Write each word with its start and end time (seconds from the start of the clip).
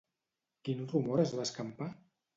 Quin 0.69 0.81
rumor 0.93 1.23
es 1.27 1.37
va 1.41 1.47
escampar? 1.51 1.95